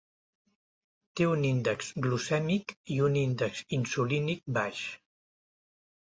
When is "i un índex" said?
2.97-3.61